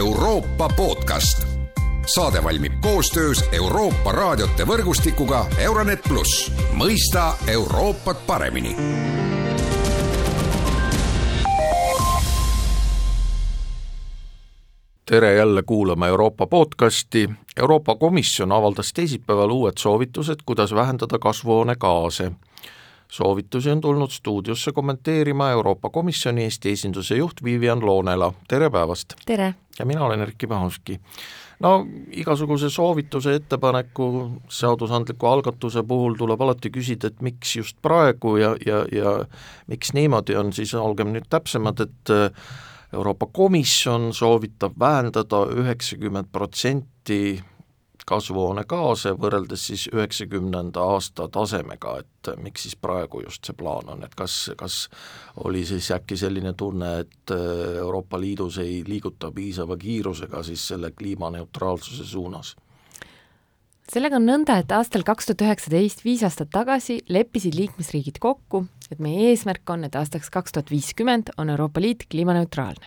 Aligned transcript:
Euroopa 0.00 0.68
podcast. 0.76 1.46
saade 2.06 2.44
valmib 2.44 2.72
koostöös 2.80 3.44
Euroopa 3.52 4.12
raadiote 4.12 4.64
võrgustikuga 4.64 5.44
Euronet 5.58 6.00
pluss, 6.08 6.52
mõista 6.72 7.34
Euroopat 7.46 8.26
paremini 8.26 8.76
tere 15.10 15.34
jälle 15.34 15.62
kuulama 15.62 16.06
Euroopa 16.06 16.46
podcasti. 16.46 17.30
Euroopa 17.56 17.94
Komisjon 17.94 18.52
avaldas 18.52 18.92
teisipäeval 18.92 19.50
uued 19.50 19.78
soovitused, 19.78 20.36
kuidas 20.46 20.74
vähendada 20.74 21.18
kasvuhoonegaase. 21.18 22.32
Soovitusi 23.10 23.70
on 23.70 23.80
tulnud 23.80 24.10
stuudiosse 24.10 24.72
kommenteerima 24.72 25.50
Euroopa 25.50 25.90
Komisjoni 25.90 26.44
Eesti 26.44 26.70
esinduse 26.70 27.16
juht 27.16 27.44
Vivian 27.44 27.86
Loonela, 27.86 28.32
tere 28.48 28.70
päevast! 28.70 29.14
tere! 29.26 29.54
ja 29.78 29.86
mina 29.86 30.04
olen 30.04 30.20
Erkki 30.20 30.46
Pahovski. 30.46 31.00
no 31.60 31.86
igasuguse 32.10 32.70
soovituse, 32.70 33.34
ettepaneku, 33.34 34.30
seadusandliku 34.48 35.26
algatuse 35.26 35.82
puhul 35.82 36.14
tuleb 36.18 36.40
alati 36.40 36.70
küsida, 36.70 37.10
et 37.10 37.20
miks 37.22 37.56
just 37.56 37.76
praegu 37.82 38.36
ja, 38.36 38.54
ja, 38.66 38.84
ja 38.92 39.18
miks 39.66 39.92
niimoodi 39.92 40.36
on, 40.36 40.52
siis 40.52 40.74
olgem 40.74 41.12
nüüd 41.14 41.26
täpsemad, 41.30 41.80
et 41.80 42.14
Euroopa 42.92 43.26
Komisjon 43.32 44.10
soovitab 44.14 44.72
vähendada 44.78 45.44
üheksakümmend 45.54 46.30
protsenti 46.32 47.40
kasvuhoonegaase 48.10 49.14
võrreldes 49.20 49.66
siis 49.70 49.86
üheksakümnenda 49.92 50.82
aasta 50.94 51.28
tasemega, 51.32 51.98
et 52.02 52.32
miks 52.42 52.66
siis 52.66 52.76
praegu 52.76 53.22
just 53.24 53.46
see 53.46 53.56
plaan 53.56 53.92
on, 53.94 54.02
et 54.06 54.16
kas, 54.18 54.50
kas 54.58 54.80
oli 55.44 55.62
siis 55.68 55.90
äkki 55.94 56.18
selline 56.20 56.52
tunne, 56.58 56.96
et 57.04 57.34
Euroopa 57.34 58.20
Liidus 58.20 58.58
ei 58.62 58.82
liiguta 58.86 59.30
piisava 59.34 59.78
kiirusega 59.80 60.42
siis 60.46 60.66
selle 60.72 60.92
kliimaneutraalsuse 60.96 62.08
suunas? 62.14 62.56
sellega 63.90 64.20
on 64.20 64.26
nõnda, 64.28 64.60
et 64.62 64.70
aastal 64.70 65.02
kaks 65.06 65.26
tuhat 65.26 65.42
üheksateist, 65.48 66.04
viis 66.06 66.22
aastat 66.26 66.52
tagasi, 66.54 67.00
leppisid 67.10 67.56
liikmesriigid 67.58 68.20
kokku, 68.22 68.64
et 68.90 69.00
meie 69.02 69.32
eesmärk 69.32 69.66
on, 69.74 69.82
et 69.88 69.96
aastaks 69.98 70.30
kaks 70.30 70.54
tuhat 70.54 70.70
viiskümmend 70.70 71.32
on 71.38 71.50
Euroopa 71.50 71.82
Liit 71.82 72.06
kliimaneutraalne. 72.10 72.86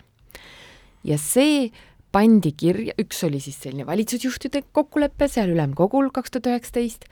ja 1.04 1.18
see 1.20 1.68
pandi 2.14 2.52
kirja, 2.54 2.94
üks 3.00 3.24
oli 3.26 3.40
siis 3.42 3.58
selline 3.62 3.86
valitsusjuhtide 3.88 4.64
kokkulepe 4.76 5.26
seal 5.30 5.50
ülemkogul 5.54 6.12
kaks 6.14 6.34
tuhat 6.34 6.52
üheksateist, 6.52 7.08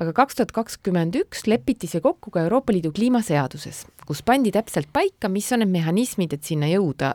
aga 0.00 0.14
kaks 0.16 0.38
tuhat 0.38 0.54
kakskümmend 0.56 1.18
üks 1.20 1.46
lepiti 1.50 1.90
see 1.90 2.02
kokku 2.02 2.32
ka 2.34 2.44
Euroopa 2.48 2.74
Liidu 2.74 2.90
kliimaseaduses, 2.96 3.84
kus 4.08 4.24
pandi 4.26 4.52
täpselt 4.54 4.90
paika, 4.92 5.30
mis 5.30 5.50
on 5.54 5.62
need 5.62 5.74
mehhanismid, 5.76 6.34
et 6.34 6.46
sinna 6.46 6.70
jõuda 6.70 7.14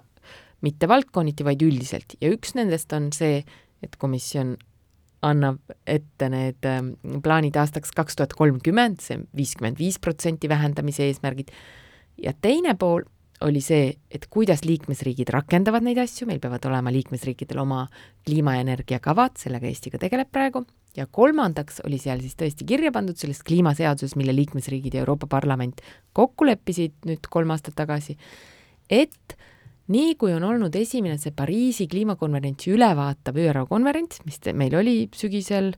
mitte 0.66 0.88
valdkonniti, 0.90 1.46
vaid 1.46 1.62
üldiselt. 1.66 2.16
Ja 2.24 2.32
üks 2.34 2.56
nendest 2.58 2.94
on 2.96 3.12
see, 3.14 3.44
et 3.84 4.00
komisjon 4.02 4.56
annab 5.26 5.74
ette 5.90 6.30
need 6.32 6.68
ähm, 6.70 6.94
plaanid 7.26 7.58
aastaks 7.58 7.92
kaks 7.98 8.18
tuhat 8.18 8.36
kolmkümmend, 8.38 9.02
see 9.04 9.20
viiskümmend 9.36 9.82
viis 9.82 9.98
protsenti 10.02 10.50
vähendamise 10.50 11.08
eesmärgid, 11.10 11.52
ja 12.22 12.34
teine 12.42 12.76
pool 12.80 13.06
oli 13.46 13.62
see, 13.62 13.92
et 14.12 14.26
kuidas 14.32 14.64
liikmesriigid 14.66 15.30
rakendavad 15.34 15.86
neid 15.86 16.00
asju, 16.02 16.28
meil 16.30 16.42
peavad 16.44 16.66
olema 16.70 16.94
liikmesriikidel 16.94 17.62
oma 17.62 17.86
kliima- 18.26 18.56
ja 18.58 18.66
energiakavad, 18.66 19.38
sellega 19.38 19.70
Eesti 19.70 19.94
ka 19.94 20.02
tegeleb 20.02 20.32
praegu, 20.34 20.66
ja 20.98 21.06
kolmandaks 21.12 21.82
oli 21.86 22.00
seal 22.02 22.22
siis 22.24 22.38
tõesti 22.40 22.68
kirja 22.68 22.92
pandud 22.96 23.20
selles 23.20 23.44
kliimaseaduses, 23.46 24.16
mille 24.16 24.36
liikmesriigid 24.36 24.96
ja 24.96 25.04
Euroopa 25.04 25.28
Parlament 25.32 25.84
kokku 26.14 26.48
leppisid 26.48 26.96
nüüd 27.06 27.28
kolm 27.30 27.52
aastat 27.56 27.76
tagasi, 27.78 28.18
et 28.90 29.38
nii 29.92 30.16
kui 30.20 30.34
on 30.34 30.44
olnud 30.48 30.76
esimene 30.76 31.20
see 31.22 31.36
Pariisi 31.36 31.88
kliimakonverentsi 31.92 32.74
ülevaatav 32.74 33.38
ÜRO 33.38 33.68
konverents, 33.70 34.24
mis 34.26 34.40
meil 34.54 34.76
oli 34.80 34.98
sügisel, 35.14 35.74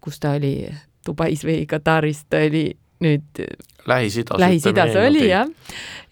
kus 0.00 0.20
ta 0.20 0.36
oli 0.38 0.68
Dubais 1.04 1.42
või 1.44 1.64
Kataris, 1.68 2.24
ta 2.30 2.44
oli 2.44 2.68
nüüd 3.04 3.42
Lähis-Idas, 3.88 4.40
Lähis-Idas 4.40 4.96
oli 4.96 5.28
jah, 5.28 5.48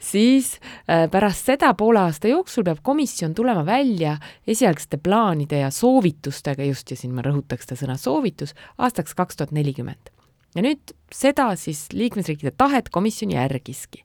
siis 0.02 0.54
äh, 0.86 1.06
pärast 1.10 1.48
seda 1.48 1.72
poole 1.78 2.02
aasta 2.04 2.30
jooksul 2.30 2.66
peab 2.66 2.82
komisjon 2.84 3.34
tulema 3.34 3.64
välja 3.66 4.18
esialgsete 4.46 5.00
plaanide 5.02 5.62
ja 5.62 5.70
soovitustega 5.72 6.66
just, 6.68 6.90
ja 6.92 6.98
siin 6.98 7.14
ma 7.16 7.24
rõhutaks 7.24 7.68
seda 7.68 7.80
sõna 7.80 7.96
soovitus, 8.00 8.56
aastaks 8.78 9.16
kaks 9.18 9.40
tuhat 9.40 9.56
nelikümmend. 9.56 10.12
ja 10.54 10.64
nüüd 10.64 10.92
seda 11.12 11.52
siis 11.56 11.88
liikmesriikide 11.92 12.52
tahet 12.56 12.92
komisjon 12.92 13.32
järgiski. 13.32 14.04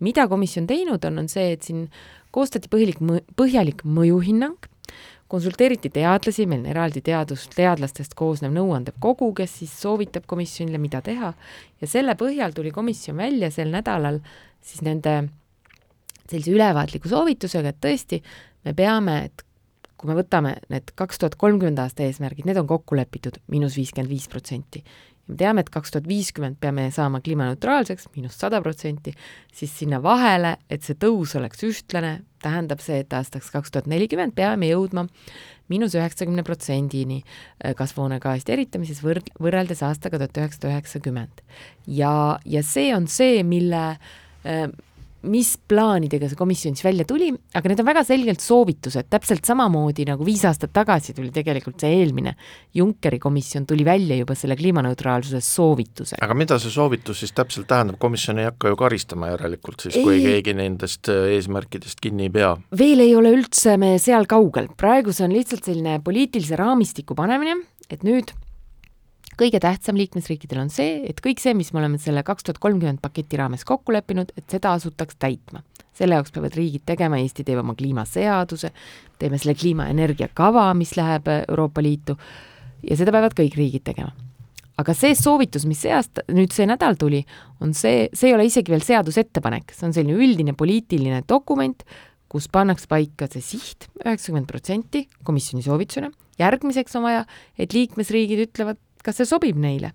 mida 0.00 0.28
komisjon 0.28 0.66
teinud 0.66 1.04
on, 1.04 1.18
on 1.24 1.28
see, 1.28 1.52
et 1.52 1.62
siin 1.62 1.88
koostati 2.30 2.68
põhilik, 2.68 3.00
põhjalik 3.36 3.84
mõjuhinnang, 3.84 4.68
konsulteeriti 5.28 5.90
teadlasi, 5.90 6.46
meil 6.46 6.62
on 6.64 6.70
eraldi 6.70 7.02
teadus, 7.04 7.48
teadlastest 7.54 8.14
koosnev 8.18 8.52
nõuandev 8.54 8.98
kogu, 9.02 9.32
kes 9.36 9.58
siis 9.60 9.72
soovitab 9.82 10.26
komisjonile, 10.30 10.78
mida 10.82 11.00
teha, 11.04 11.32
ja 11.80 11.88
selle 11.90 12.14
põhjal 12.18 12.54
tuli 12.54 12.70
komisjon 12.74 13.18
välja 13.18 13.50
sel 13.54 13.72
nädalal 13.74 14.20
siis 14.62 14.84
nende 14.86 15.16
sellise 16.26 16.54
ülevaatliku 16.54 17.10
soovitusega, 17.10 17.74
et 17.74 17.82
tõesti, 17.82 18.20
me 18.66 18.74
peame, 18.74 19.18
et 19.28 19.44
kui 19.96 20.10
me 20.10 20.16
võtame 20.18 20.56
need 20.72 20.90
kaks 20.98 21.22
tuhat 21.22 21.36
kolmkümmend 21.40 21.80
aasta 21.82 22.04
eesmärgid, 22.06 22.46
need 22.46 22.58
on 22.60 22.70
kokku 22.70 22.98
lepitud, 22.98 23.38
miinus 23.50 23.78
viiskümmend 23.78 24.12
viis 24.12 24.26
protsenti 24.30 24.82
me 25.26 25.36
teame, 25.40 25.64
et 25.64 25.70
kaks 25.74 25.94
tuhat 25.94 26.06
viiskümmend 26.08 26.58
peame 26.62 26.86
saama 26.94 27.20
kliimaneutraalseks, 27.24 28.08
miinus 28.14 28.38
sada 28.40 28.60
protsenti, 28.62 29.14
siis 29.54 29.74
sinna 29.78 30.00
vahele, 30.02 30.56
et 30.70 30.86
see 30.86 30.98
tõus 31.02 31.34
oleks 31.38 31.64
ühtlane, 31.66 32.20
tähendab 32.42 32.82
see, 32.84 33.00
et 33.02 33.12
aastaks 33.16 33.50
kaks 33.50 33.74
tuhat 33.74 33.90
nelikümmend 33.90 34.36
peame 34.36 34.70
jõudma 34.70 35.06
miinus 35.72 35.96
üheksakümne 35.98 36.44
protsendini 36.46 37.22
äh, 37.22 37.74
kasvuhoonegaaside 37.78 38.54
eritamises 38.54 39.02
võrd-, 39.02 39.32
võrreldes 39.42 39.82
aastaga 39.86 40.20
tuhat 40.22 40.42
üheksasada 40.42 40.74
üheksakümmend. 40.74 41.42
ja, 41.86 42.38
ja 42.44 42.62
see 42.62 42.92
on 42.94 43.08
see, 43.10 43.42
mille 43.46 43.84
äh, 44.46 44.68
mis 45.26 45.54
plaanidega 45.68 46.28
see 46.30 46.38
komisjon 46.38 46.76
siis 46.76 46.84
välja 46.86 47.06
tuli, 47.08 47.30
aga 47.56 47.70
need 47.70 47.80
on 47.82 47.88
väga 47.88 48.02
selgelt 48.06 48.42
soovitused, 48.44 49.08
täpselt 49.10 49.48
samamoodi 49.48 50.06
nagu 50.08 50.26
viis 50.26 50.44
aastat 50.48 50.72
tagasi 50.76 51.14
tuli 51.16 51.32
tegelikult 51.34 51.82
see 51.82 51.96
eelmine 52.00 52.36
Junckeri 52.76 53.18
komisjon 53.22 53.66
tuli 53.66 53.84
välja 53.86 54.18
juba 54.20 54.36
selle 54.38 54.56
kliimaneutraalsuse 54.58 55.40
soovitusega. 55.44 56.22
aga 56.24 56.38
mida 56.38 56.60
see 56.62 56.72
soovitus 56.74 57.22
siis 57.24 57.34
täpselt 57.36 57.68
tähendab, 57.70 57.98
komisjon 58.02 58.42
ei 58.42 58.50
hakka 58.50 58.72
ju 58.72 58.80
karistama 58.80 59.32
järelikult 59.32 59.86
siis, 59.86 59.98
kui 59.98 60.18
ei. 60.18 60.24
keegi 60.30 60.56
nendest 60.60 61.10
äh, 61.12 61.30
eesmärkidest 61.36 62.02
kinni 62.04 62.28
ei 62.28 62.34
pea? 62.38 62.54
veel 62.78 63.04
ei 63.06 63.14
ole 63.18 63.34
üldse 63.36 63.76
me 63.80 63.96
seal 64.02 64.28
kaugel, 64.30 64.70
praegu 64.76 65.14
see 65.16 65.26
on 65.26 65.34
lihtsalt 65.34 65.66
selline 65.66 65.98
poliitilise 66.04 66.58
raamistiku 66.60 67.16
panemine, 67.18 67.58
et 67.90 68.04
nüüd 68.06 68.34
kõige 69.40 69.60
tähtsam 69.60 69.98
liikmesriikidel 70.00 70.62
on 70.64 70.70
see, 70.72 71.00
et 71.08 71.20
kõik 71.24 71.40
see, 71.42 71.54
mis 71.56 71.72
me 71.72 71.82
oleme 71.82 72.00
selle 72.00 72.22
kaks 72.26 72.46
tuhat 72.46 72.60
kolmkümmend 72.62 73.02
paketi 73.04 73.38
raames 73.40 73.66
kokku 73.68 73.94
leppinud, 73.94 74.32
et 74.36 74.44
seda 74.50 74.74
asutaks 74.76 75.18
täitma. 75.20 75.62
selle 75.96 76.12
jaoks 76.18 76.32
peavad 76.32 76.52
riigid 76.52 76.82
tegema, 76.84 77.16
Eesti 77.16 77.44
teeb 77.44 77.62
oma 77.62 77.72
kliimaseaduse, 77.74 78.68
teeme 79.18 79.38
selle 79.40 79.54
kliimaenergia 79.56 80.28
kava, 80.34 80.68
mis 80.76 80.92
läheb 80.96 81.28
Euroopa 81.48 81.80
Liitu 81.80 82.18
ja 82.84 82.96
seda 82.96 83.12
peavad 83.12 83.32
kõik 83.36 83.56
riigid 83.56 83.84
tegema. 83.84 84.12
aga 84.76 84.92
see 84.92 85.14
soovitus, 85.16 85.64
mis 85.64 85.80
see 85.80 85.92
aasta, 85.96 86.20
nüüd 86.28 86.52
see 86.52 86.66
nädal 86.68 86.98
tuli, 87.00 87.22
on 87.64 87.72
see, 87.72 88.10
see 88.12 88.28
ei 88.28 88.34
ole 88.36 88.44
isegi 88.44 88.72
veel 88.72 88.84
seadusettepanek, 88.84 89.72
see 89.72 89.86
on 89.88 89.96
selline 89.96 90.18
üldine 90.20 90.52
poliitiline 90.52 91.22
dokument, 91.28 91.80
kus 92.28 92.48
pannakse 92.52 92.84
paika 92.90 93.28
see 93.32 93.40
siht, 93.40 93.88
üheksakümmend 94.04 94.50
protsenti 94.50 95.06
komisjoni 95.24 95.64
soovitusena, 95.64 96.10
järgmiseks 96.36 96.98
on 96.98 97.06
vaja, 97.06 97.24
et 97.56 97.72
liikmesriigid 97.72 98.42
ütlevad, 98.50 98.76
kas 99.06 99.20
see 99.20 99.28
sobib 99.28 99.58
neile. 99.62 99.92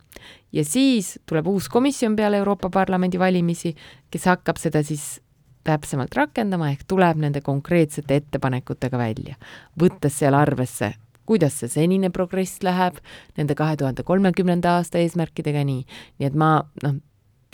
ja 0.54 0.64
siis 0.66 1.18
tuleb 1.26 1.48
uus 1.52 1.68
komisjon 1.70 2.16
peale 2.16 2.40
Euroopa 2.40 2.70
Parlamendi 2.70 3.20
valimisi, 3.20 3.76
kes 4.12 4.26
hakkab 4.32 4.60
seda 4.62 4.84
siis 4.84 5.20
täpsemalt 5.68 6.16
rakendama, 6.18 6.72
ehk 6.72 6.88
tuleb 6.88 7.20
nende 7.22 7.42
konkreetsete 7.46 8.18
ettepanekutega 8.22 8.98
välja, 8.98 9.38
võttes 9.80 10.18
seal 10.22 10.38
arvesse, 10.38 10.94
kuidas 11.30 11.60
see 11.62 11.69
senine 11.69 12.10
progress 12.10 12.63
läheb 12.66 12.98
nende 13.38 13.56
kahe 13.56 13.78
tuhande 13.78 14.04
kolmekümnenda 14.08 14.78
aasta 14.80 15.02
eesmärkidega, 15.02 15.64
nii. 15.68 15.86
nii 16.19 16.30
et 16.30 16.38
ma 16.38 16.56
noh, 16.84 16.98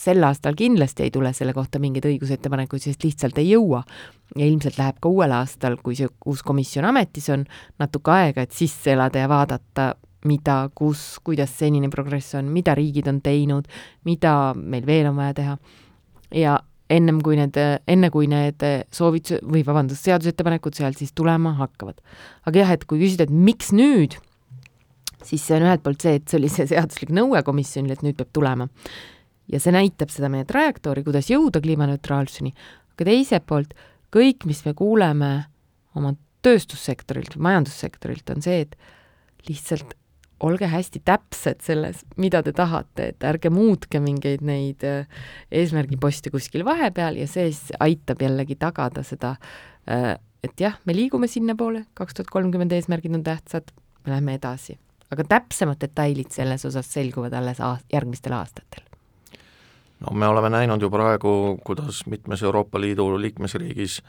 sel 0.01 0.23
aastal 0.23 0.55
kindlasti 0.57 1.07
ei 1.07 1.11
tule 1.11 1.33
selle 1.33 1.53
kohta 1.57 1.81
mingeid 1.81 2.05
õigusettepanekuid, 2.07 2.83
sest 2.83 3.03
lihtsalt 3.03 3.37
ei 3.41 3.51
jõua. 3.51 3.83
ja 4.35 4.45
ilmselt 4.45 4.77
läheb 4.77 4.97
ka 5.01 5.09
uuel 5.09 5.31
aastal, 5.31 5.77
kui 5.83 5.95
see 5.95 6.09
uus 6.27 6.43
komisjon 6.43 6.85
ametis 6.85 7.29
on, 7.33 7.45
natuke 7.79 8.11
aega, 8.11 8.43
et 8.43 8.51
sisse 8.51 8.91
elada 8.91 9.23
ja 9.23 9.29
vaadata, 9.31 9.93
mida, 10.27 10.59
kus, 10.75 11.17
kuidas 11.25 11.53
senine 11.59 11.89
progress 11.93 12.35
on, 12.37 12.51
mida 12.53 12.75
riigid 12.77 13.07
on 13.09 13.21
teinud, 13.23 13.67
mida 14.07 14.53
meil 14.57 14.85
veel 14.87 15.11
on 15.11 15.19
vaja 15.19 15.37
teha. 15.41 15.57
ja 16.35 16.57
ennem 16.91 17.19
kui 17.23 17.35
need, 17.39 17.57
enne 17.87 18.09
kui 18.11 18.29
need 18.31 18.63
soovitused 18.95 19.43
või 19.47 19.63
vabandust, 19.67 20.05
seadusettepanekud 20.07 20.77
sealt 20.77 20.99
siis 20.99 21.13
tulema 21.15 21.53
hakkavad. 21.59 21.99
aga 22.45 22.59
jah, 22.59 22.71
et 22.75 22.85
kui 22.85 23.01
küsida, 23.03 23.27
et 23.27 23.33
miks 23.33 23.73
nüüd, 23.75 24.17
siis 25.23 25.43
see 25.43 25.57
on 25.57 25.67
ühelt 25.67 25.83
poolt 25.83 26.03
see, 26.03 26.17
et 26.19 26.27
see 26.27 26.39
oli 26.39 26.51
see 26.51 26.67
seaduslik 26.69 27.11
nõue 27.15 27.43
komisjonile, 27.43 27.97
et 27.97 28.05
nüüd 28.05 28.17
peab 28.19 28.31
tulema. 28.33 28.69
ja 29.47 29.59
see 29.63 29.71
näitab 29.75 30.11
seda 30.11 30.31
meie 30.31 30.47
trajektoori, 30.47 31.03
kuidas 31.07 31.29
jõuda 31.31 31.61
kliimaneutraalsuseni, 31.63 32.53
aga 32.95 33.11
teiselt 33.11 33.45
poolt 33.47 33.75
kõik, 34.11 34.47
mis 34.47 34.63
me 34.65 34.73
kuuleme 34.77 35.31
oma 35.95 36.13
tööstussektorilt 36.45 37.35
või 37.35 37.47
majandussektorilt, 37.49 38.29
on 38.35 38.43
see, 38.45 38.63
et 38.67 38.75
lihtsalt 39.49 39.95
olge 40.43 40.69
hästi 40.69 41.01
täpsed 41.05 41.61
selles, 41.65 42.03
mida 42.17 42.43
te 42.45 42.53
tahate, 42.55 43.11
et 43.13 43.25
ärge 43.25 43.49
muutke 43.53 44.01
mingeid 44.03 44.43
neid 44.45 44.85
äh, 44.85 45.07
eesmärgiposte 45.51 46.31
kuskil 46.33 46.65
vahepeal 46.67 47.17
ja 47.17 47.27
see 47.29 47.49
siis 47.51 47.73
aitab 47.83 48.21
jällegi 48.21 48.57
tagada 48.59 49.03
seda, 49.07 49.35
äh, 49.89 50.13
et 50.45 50.61
jah, 50.61 50.77
me 50.85 50.95
liigume 50.95 51.29
sinnapoole, 51.31 51.87
kaks 51.97 52.17
tuhat 52.19 52.33
kolmkümmend 52.33 52.75
eesmärgid 52.77 53.17
on 53.17 53.25
tähtsad, 53.25 53.73
me 54.05 54.13
läheme 54.13 54.37
edasi. 54.37 54.77
aga 55.11 55.23
täpsemad 55.23 55.79
detailid 55.79 56.35
selles 56.35 56.65
osas 56.67 56.93
selguvad 56.93 57.33
alles 57.33 57.61
aast-, 57.63 57.87
järgmistel 57.93 58.33
aastatel 58.35 58.83
no 59.99 60.13
me 60.13 60.27
oleme 60.27 60.49
näinud 60.49 60.81
ju 60.81 60.89
praegu, 60.89 61.59
kuidas 61.65 62.05
mitmes 62.05 62.43
Euroopa 62.43 62.81
Liidu 62.81 63.21
liikmesriigis 63.21 64.01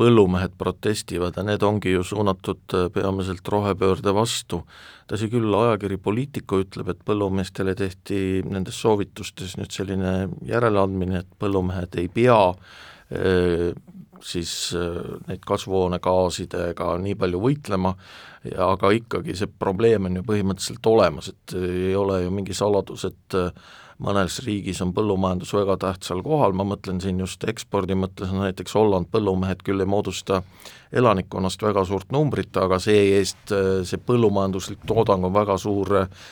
põllumehed 0.00 0.54
protestivad 0.58 1.36
ja 1.36 1.44
need 1.46 1.62
ongi 1.66 1.92
ju 1.92 2.04
suunatud 2.06 2.76
äh, 2.76 2.88
peamiselt 2.92 3.48
rohepöörde 3.48 4.14
vastu. 4.14 4.62
tõsi 5.10 5.28
küll, 5.28 5.52
ajakiri 5.52 5.98
Politico 6.00 6.60
ütleb, 6.62 6.88
et 6.88 7.02
põllumeestele 7.04 7.74
tehti 7.76 8.42
nendes 8.48 8.78
soovitustes 8.80 9.58
nüüd 9.60 9.72
selline 9.74 10.30
järeleandmine, 10.48 11.20
et 11.20 11.34
põllumehed 11.38 11.98
ei 12.00 12.08
pea 12.08 12.38
äh, 12.48 13.72
siis 14.22 14.72
äh, 14.78 14.96
neid 15.28 15.44
kasvuhoonegaasidega 15.46 16.96
nii 17.02 17.18
palju 17.18 17.42
võitlema, 17.42 17.92
aga 18.58 18.90
ikkagi 18.96 19.36
see 19.38 19.50
probleem 19.58 20.08
on 20.08 20.18
ju 20.18 20.26
põhimõtteliselt 20.26 20.88
olemas, 20.90 21.28
et 21.30 21.56
ei 21.58 21.94
ole 21.98 22.22
ju 22.24 22.34
mingi 22.34 22.56
saladus, 22.56 23.04
et 23.10 23.36
mõnes 24.02 24.38
riigis 24.44 24.80
on 24.82 24.92
põllumajandus 24.94 25.52
väga 25.54 25.76
tähtsal 25.84 26.22
kohal, 26.24 26.54
ma 26.56 26.66
mõtlen 26.66 27.00
siin 27.02 27.20
just 27.22 27.44
ekspordi 27.48 27.96
mõttes, 27.98 28.32
näiteks 28.34 28.74
Holland 28.76 29.08
põllumehed 29.12 29.62
küll 29.66 29.82
ei 29.82 29.88
moodusta 29.88 30.42
elanikkonnast 30.92 31.62
väga 31.62 31.84
suurt 31.88 32.12
numbrit, 32.12 32.56
aga 32.60 32.78
see-eest 32.82 33.54
see 33.88 34.02
põllumajanduslik 34.06 34.84
toodang 34.88 35.24
on 35.28 35.34
väga 35.34 35.56
suur 35.60 35.94
äh, 36.02 36.28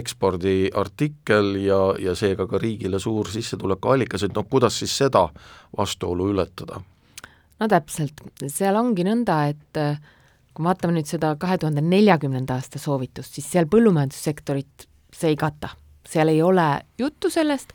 ekspordiartikkel 0.00 1.54
ja, 1.66 1.80
ja 2.02 2.16
seega 2.18 2.48
ka 2.50 2.60
riigile 2.62 3.00
suur 3.02 3.30
sissetulekuallikas, 3.30 4.26
et 4.26 4.36
noh, 4.36 4.48
kuidas 4.50 4.80
siis 4.82 4.96
seda 5.04 5.28
vastuolu 5.76 6.32
ületada? 6.34 6.82
no 7.60 7.70
täpselt, 7.72 8.20
seal 8.52 8.76
ongi 8.76 9.06
nõnda, 9.06 9.40
et 9.52 9.80
äh, 9.80 10.00
kui 10.52 10.64
me 10.64 10.72
vaatame 10.72 10.98
nüüd 10.98 11.08
seda 11.08 11.36
kahe 11.40 11.60
tuhande 11.60 11.84
neljakümnenda 11.84 12.56
aasta 12.56 12.80
soovitust, 12.80 13.36
siis 13.36 13.48
seal 13.52 13.68
põllumajandussektorit 13.68 14.88
see 15.16 15.32
ei 15.32 15.40
kata 15.40 15.76
seal 16.08 16.32
ei 16.32 16.42
ole 16.42 16.66
juttu 16.98 17.30
sellest, 17.32 17.72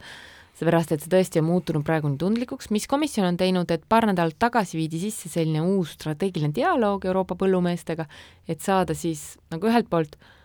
seepärast 0.59 0.91
et 0.93 1.03
see 1.03 1.11
tõesti 1.11 1.41
on 1.41 1.47
muutunud 1.49 1.85
praegu 1.85 2.09
nii 2.09 2.19
tundlikuks, 2.21 2.69
mis 2.75 2.87
komisjon 2.89 3.29
on 3.29 3.39
teinud, 3.39 3.71
et 3.71 3.87
paar 3.89 4.07
nädalat 4.09 4.37
tagasi 4.39 4.77
viidi 4.79 4.99
sisse 5.01 5.29
selline 5.31 5.63
uus 5.63 5.95
strateegiline 5.97 6.53
dialoog 6.55 7.05
Euroopa 7.09 7.37
põllumeestega, 7.39 8.05
et 8.47 8.61
saada 8.61 8.97
siis 8.97 9.35
nagu 9.53 9.71
ühelt 9.71 9.89
poolt 9.89 10.17
äh, 10.19 10.37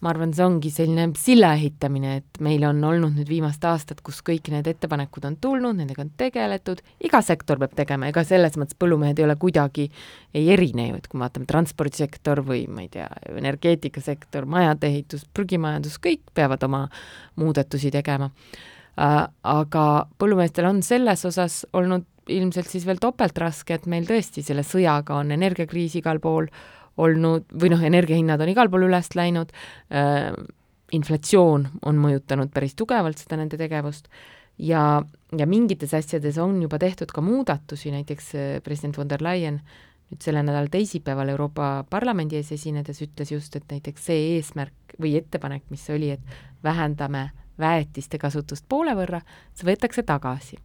ma 0.00 0.12
arvan, 0.12 0.30
see 0.34 0.44
ongi 0.46 0.70
selline 0.70 1.08
silla 1.18 1.50
ehitamine, 1.56 2.12
et 2.20 2.40
meil 2.44 2.62
on 2.68 2.78
olnud 2.86 3.16
nüüd 3.18 3.28
viimased 3.30 3.64
aastad, 3.66 4.02
kus 4.06 4.20
kõik 4.26 4.50
need 4.54 4.68
ettepanekud 4.70 5.26
on 5.26 5.36
tulnud, 5.42 5.74
nendega 5.80 6.04
on 6.04 6.12
tegeletud, 6.20 6.82
iga 7.02 7.20
sektor 7.26 7.58
peab 7.58 7.74
tegema, 7.78 8.10
ega 8.12 8.22
selles 8.26 8.54
mõttes 8.60 8.78
põllumehed 8.78 9.18
ei 9.18 9.26
ole 9.26 9.34
kuidagi, 9.40 9.88
ei 10.38 10.52
erine 10.54 10.88
ju, 10.92 11.00
et 11.00 11.10
kui 11.10 11.18
me 11.18 11.26
vaatame 11.26 11.50
transpordisektor 11.50 12.44
või 12.46 12.62
ma 12.70 12.86
ei 12.86 12.92
tea, 12.94 13.08
energeetikasektor, 13.34 14.46
majade 14.46 14.90
ehitus, 14.92 15.26
prügimajandus, 15.34 15.98
kõik 16.04 16.30
peavad 16.34 16.62
oma 16.68 16.86
muudatusi 17.40 17.92
tegema 17.94 18.30
äh,. 18.30 19.24
Aga 19.48 19.82
põllumeestel 20.18 20.66
on 20.68 20.80
selles 20.82 21.22
osas 21.26 21.64
olnud 21.72 22.06
ilmselt 22.28 22.68
siis 22.68 22.84
veel 22.86 22.98
topelt 23.00 23.38
raske, 23.40 23.74
et 23.74 23.86
meil 23.88 24.04
tõesti 24.06 24.42
selle 24.44 24.62
sõjaga 24.66 25.16
on 25.22 25.30
energiakriis 25.32 25.94
igal 25.96 26.18
pool 26.20 26.50
äh, 26.50 26.77
olnud 26.98 27.50
või 27.54 27.72
noh, 27.72 27.82
energiahinnad 27.84 28.42
on 28.42 28.52
igal 28.52 28.70
pool 28.70 28.88
üles 28.88 29.12
läinud 29.18 29.52
äh,, 29.94 30.32
inflatsioon 30.92 31.68
on 31.86 32.00
mõjutanud 32.00 32.52
päris 32.54 32.74
tugevalt 32.78 33.20
seda 33.20 33.36
nende 33.40 33.58
tegevust 33.60 34.08
ja, 34.58 35.02
ja 35.38 35.46
mingites 35.46 35.94
asjades 35.94 36.38
on 36.42 36.62
juba 36.62 36.78
tehtud 36.80 37.12
ka 37.14 37.22
muudatusi, 37.24 37.92
näiteks 37.94 38.32
äh, 38.34 38.48
president 38.64 38.98
von 38.98 39.10
der 39.10 39.22
Leyen 39.24 39.60
nüüd 40.08 40.24
selle 40.24 40.42
nädala 40.42 40.70
teisipäeval 40.72 41.28
Euroopa 41.34 41.84
Parlamendi 41.90 42.38
ees 42.38 42.52
esinedes 42.56 43.02
ütles 43.04 43.32
just, 43.32 43.56
et 43.56 43.68
näiteks 43.68 44.08
see 44.08 44.22
eesmärk 44.36 44.96
või 45.00 45.14
ettepanek, 45.18 45.66
mis 45.70 45.84
oli, 45.92 46.14
et 46.16 46.64
vähendame 46.64 47.28
väetiste 47.60 48.18
kasutust 48.18 48.64
poole 48.68 48.94
võrra, 48.96 49.20
see 49.54 49.68
võetakse 49.68 50.02
tagasi. 50.06 50.56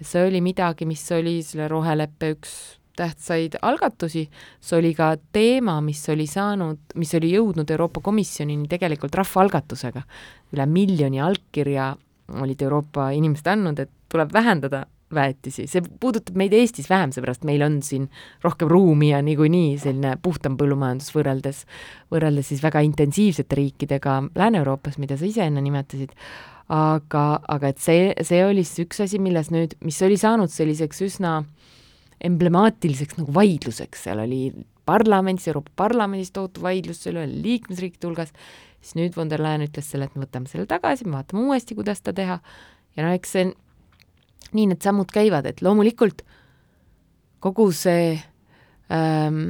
see 0.00 0.26
oli 0.26 0.40
midagi, 0.40 0.86
mis 0.88 1.04
oli 1.12 1.42
selle 1.44 1.68
roheleppe 1.68 2.32
üks 2.34 2.79
tähtsaid 2.96 3.56
algatusi, 3.62 4.26
see 4.60 4.78
oli 4.78 4.92
ka 4.96 5.14
teema, 5.32 5.78
mis 5.84 6.02
oli 6.12 6.26
saanud, 6.30 6.94
mis 7.00 7.14
oli 7.18 7.32
jõudnud 7.34 7.70
Euroopa 7.70 8.02
Komisjonini 8.04 8.68
tegelikult 8.70 9.14
rahvaalgatusega. 9.20 10.02
üle 10.50 10.66
miljoni 10.66 11.20
allkirja 11.22 11.92
olid 12.42 12.62
Euroopa 12.62 13.10
inimesed 13.14 13.46
andnud, 13.46 13.78
et 13.78 13.90
tuleb 14.10 14.32
vähendada 14.34 14.84
väetisi, 15.14 15.66
see 15.66 15.82
puudutab 16.00 16.36
meid 16.38 16.52
Eestis 16.54 16.86
vähem, 16.90 17.10
seepärast 17.14 17.42
meil 17.46 17.62
on 17.66 17.80
siin 17.82 18.06
rohkem 18.44 18.70
ruumi 18.70 19.10
ja 19.10 19.18
niikuinii 19.22 19.78
selline 19.82 20.16
puhtam 20.22 20.56
põllumajandus 20.58 21.10
võrreldes, 21.14 21.64
võrreldes 22.14 22.52
siis 22.52 22.62
väga 22.62 22.82
intensiivsete 22.86 23.58
riikidega 23.58 24.20
Lääne-Euroopas, 24.38 25.00
mida 25.02 25.18
sa 25.18 25.26
ise 25.26 25.42
enne 25.46 25.62
nimetasid, 25.66 26.14
aga, 26.70 27.24
aga 27.42 27.72
et 27.72 27.82
see, 27.82 28.12
see 28.22 28.44
oli 28.46 28.62
siis 28.62 28.86
üks 28.86 29.02
asi, 29.06 29.18
milles 29.22 29.50
nüüd, 29.50 29.74
mis 29.82 29.98
oli 30.06 30.18
saanud 30.20 30.52
selliseks 30.54 31.02
üsna 31.08 31.40
äh, 31.40 31.70
emblemaatiliseks 32.24 33.18
nagu 33.20 33.32
vaidluseks, 33.34 34.04
seal 34.06 34.20
oli 34.22 34.50
parlamendis, 34.88 35.48
Euroopa 35.48 35.72
Parlamendis 35.84 36.32
tohutu 36.34 36.62
vaidlus 36.64 37.02
selle 37.04 37.24
üle 37.24 37.42
liikmesriikide 37.44 38.08
hulgas, 38.08 38.32
siis 38.80 38.96
nüüd 38.98 39.16
von 39.16 39.30
der 39.30 39.42
Leyen 39.42 39.64
ütles 39.66 39.90
selle, 39.92 40.08
et 40.08 40.16
me 40.16 40.24
võtame 40.26 40.50
selle 40.50 40.66
tagasi, 40.70 41.06
me 41.06 41.18
vaatame 41.18 41.46
uuesti, 41.46 41.76
kuidas 41.78 42.02
seda 42.02 42.16
teha, 42.16 42.40
ja 42.96 43.06
no 43.06 43.12
eks 43.16 43.36
see 43.36 43.46
nii 44.56 44.66
need 44.72 44.82
sammud 44.82 45.12
käivad, 45.14 45.46
et 45.46 45.62
loomulikult 45.62 46.24
kogu 47.44 47.68
see 47.76 48.16
ähm, 48.92 49.40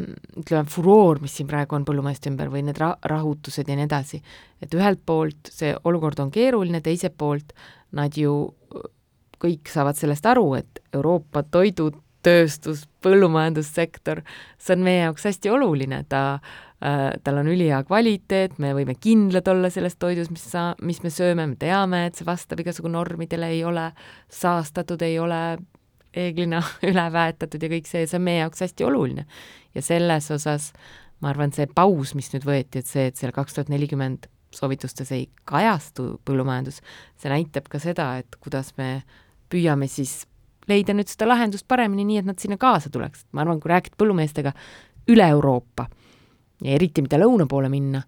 ütleme, 0.43 0.69
furoor, 0.71 1.23
mis 1.25 1.35
siin 1.39 1.49
praegu 1.51 1.79
on 1.79 1.87
põllumeeste 1.89 2.31
ümber 2.31 2.53
või 2.53 2.63
need 2.67 2.79
ra-, 2.81 2.99
rahutused 3.11 3.71
ja 3.71 3.79
nii 3.79 3.89
edasi, 3.89 4.21
et 4.63 4.77
ühelt 4.77 5.03
poolt 5.07 5.51
see 5.55 5.73
olukord 5.89 6.21
on 6.23 6.31
keeruline, 6.35 6.83
teiselt 6.85 7.17
poolt 7.19 7.55
nad 7.97 8.15
ju 8.19 8.37
kõik 9.41 9.71
saavad 9.73 9.97
sellest 9.97 10.27
aru, 10.29 10.53
et 10.61 10.83
Euroopa 10.93 11.43
toidud 11.49 11.97
tööstus, 12.27 12.85
põllumajandussektor, 13.05 14.23
see 14.61 14.77
on 14.77 14.85
meie 14.85 15.05
jaoks 15.05 15.27
hästi 15.31 15.53
oluline, 15.53 16.03
ta 16.09 16.23
äh,, 16.37 17.11
tal 17.25 17.41
on 17.41 17.51
ülihea 17.53 17.83
kvaliteet, 17.89 18.59
me 18.63 18.73
võime 18.77 18.97
kindlad 19.01 19.49
olla 19.53 19.71
selles 19.73 19.97
toidus, 20.01 20.31
mis 20.33 20.45
sa, 20.53 20.71
mis 20.85 21.03
me 21.05 21.13
sööme, 21.15 21.47
me 21.51 21.59
teame, 21.61 22.07
et 22.09 22.19
see 22.19 22.29
vastab 22.29 22.61
igasugu 22.61 22.93
normidele, 22.93 23.53
ei 23.55 23.65
ole 23.65 23.91
saastatud, 24.41 25.03
ei 25.07 25.19
ole 25.23 25.43
reeglina 26.17 26.63
üle 26.91 27.07
väetatud 27.13 27.63
ja 27.63 27.73
kõik 27.73 27.89
see, 27.89 28.07
see 28.07 28.19
on 28.19 28.27
meie 28.27 28.43
jaoks 28.43 28.67
hästi 28.67 28.89
oluline. 28.89 29.27
ja 29.75 29.83
selles 29.83 30.31
osas 30.35 30.73
ma 31.21 31.31
arvan, 31.31 31.53
see 31.55 31.69
paus, 31.69 32.15
mis 32.17 32.31
nüüd 32.35 32.47
võeti, 32.49 32.81
et 32.81 32.89
see, 32.89 33.09
et 33.11 33.19
seal 33.21 33.33
kaks 33.37 33.57
tuhat 33.57 33.73
nelikümmend 33.73 34.27
soovitustes 34.55 35.13
ei 35.15 35.29
kajastu 35.47 36.17
põllumajandus, 36.27 36.81
see 37.21 37.31
näitab 37.31 37.69
ka 37.71 37.79
seda, 37.83 38.13
et 38.23 38.39
kuidas 38.43 38.73
me 38.81 39.03
püüame 39.53 39.87
siis 39.91 40.25
leida 40.71 40.95
nüüd 40.97 41.11
seda 41.11 41.29
lahendust 41.29 41.67
paremini, 41.69 42.07
nii 42.09 42.23
et 42.23 42.31
nad 42.31 42.39
sinna 42.41 42.59
kaasa 42.61 42.91
tuleks. 42.93 43.27
ma 43.33 43.45
arvan, 43.45 43.61
kui 43.61 43.73
rääkida 43.73 43.99
põllumeestega 44.01 44.55
üle 45.11 45.29
Euroopa 45.35 45.89
ja 46.65 46.75
eriti 46.77 47.03
mida 47.05 47.19
lõuna 47.21 47.47
poole 47.51 47.71
minna, 47.73 48.03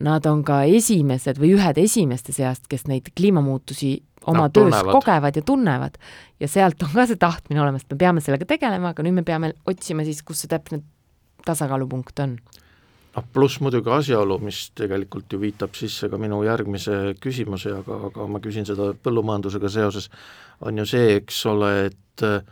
nad 0.00 0.26
on 0.30 0.44
ka 0.46 0.62
esimesed 0.70 1.40
või 1.40 1.54
ühed 1.56 1.80
esimeste 1.82 2.32
seast, 2.32 2.68
kes 2.70 2.86
neid 2.88 3.10
kliimamuutusi 3.16 3.96
oma 4.30 4.46
nad 4.46 4.54
töös 4.54 4.70
tunnevad. 4.70 4.92
kogevad 4.92 5.36
ja 5.36 5.42
tunnevad. 5.42 5.98
ja 6.40 6.48
sealt 6.48 6.82
on 6.82 6.94
ka 6.94 7.06
see 7.06 7.20
tahtmine 7.20 7.62
olemas, 7.62 7.84
et 7.84 7.92
me 7.92 7.98
peame 7.98 8.24
sellega 8.24 8.46
tegelema, 8.46 8.94
aga 8.94 9.02
nüüd 9.02 9.20
me 9.20 9.22
peame 9.26 9.52
otsima 9.66 10.04
siis, 10.04 10.22
kus 10.22 10.44
see 10.44 10.50
täpne 10.52 10.82
tasakaalupunkt 11.46 12.18
on 12.20 12.36
noh, 13.16 13.26
pluss 13.34 13.60
muidugi 13.64 13.90
asjaolu, 13.94 14.38
mis 14.44 14.70
tegelikult 14.78 15.32
ju 15.32 15.40
viitab 15.42 15.76
sisse 15.78 16.10
ka 16.10 16.18
minu 16.20 16.42
järgmise 16.46 17.16
küsimuse, 17.22 17.74
aga, 17.82 18.00
aga 18.10 18.26
ma 18.30 18.40
küsin 18.42 18.68
seda 18.68 18.92
põllumajandusega 19.04 19.70
seoses, 19.72 20.10
on 20.66 20.78
ju 20.80 20.88
see, 20.88 21.14
eks 21.20 21.40
ole, 21.50 21.72
et 21.90 22.26
äh, 22.26 22.42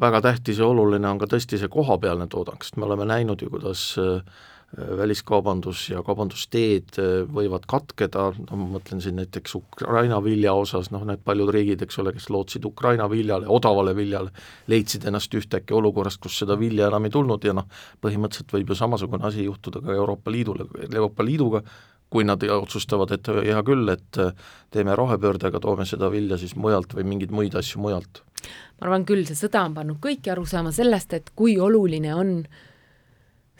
väga 0.00 0.22
tähtis 0.28 0.60
ja 0.60 0.68
oluline 0.68 1.08
on 1.08 1.22
ka 1.22 1.28
tõesti 1.30 1.60
see 1.60 1.72
kohapealne 1.72 2.28
toodang, 2.32 2.62
sest 2.62 2.78
me 2.80 2.86
oleme 2.88 3.08
näinud 3.08 3.42
ju, 3.42 3.50
kuidas 3.52 3.88
äh, 4.02 4.44
väliskaubandus 4.74 5.86
ja 5.90 6.02
kaubandusteed 6.04 6.98
äh, 6.98 7.22
võivad 7.32 7.64
katkeda, 7.70 8.26
no 8.50 8.58
ma 8.58 8.66
mõtlen 8.76 9.00
siin 9.00 9.16
näiteks 9.20 9.54
Ukraina 9.56 10.18
vilja 10.24 10.52
osas, 10.58 10.90
noh 10.90 11.04
need 11.06 11.22
paljud 11.24 11.52
riigid, 11.54 11.84
eks 11.86 12.00
ole, 12.02 12.12
kes 12.16 12.28
lootsid 12.34 12.66
Ukraina 12.68 13.06
viljale, 13.10 13.48
odavale 13.48 13.94
viljale, 13.96 14.34
leidsid 14.66 15.06
ennast 15.08 15.34
ühtäkki 15.38 15.76
olukorrast, 15.76 16.20
kus 16.20 16.40
seda 16.42 16.58
vilja 16.60 16.90
enam 16.90 17.08
ei 17.08 17.14
tulnud. 17.14 17.46
Ja 17.46 17.54
noh, 17.56 17.70
põhimõtteliselt 18.04 18.52
võib 18.58 18.74
ju 18.74 18.78
samasugune 18.82 19.28
asi 19.30 19.46
juhtuda 19.46 19.80
ka 19.86 19.94
Euroopa 19.94 20.34
Liidule, 20.34 20.68
Euroopa 20.90 21.24
Liiduga, 21.24 21.62
kui 22.10 22.26
nad 22.26 22.42
otsustavad, 22.42 23.14
et 23.16 23.32
hea 23.48 23.62
küll, 23.66 23.88
et 23.90 24.20
teeme 24.74 24.94
rohepöördega, 24.98 25.62
toome 25.62 25.86
seda 25.88 26.10
vilja 26.12 26.38
siis 26.38 26.54
mujalt 26.58 26.94
või 26.94 27.06
mingeid 27.14 27.32
muid 27.34 27.56
asju 27.58 27.80
mujalt. 27.82 28.22
ma 28.80 28.86
arvan 28.86 29.06
küll, 29.08 29.24
see 29.26 29.38
sõda 29.46 29.64
on 29.66 29.74
pannud 29.74 29.98
kõiki 30.02 30.30
aru 30.30 30.44
saama 30.46 30.72
sellest, 30.72 31.14
et 31.16 31.32
kui 31.34 31.56
oluline 31.58 32.14
on 32.14 32.40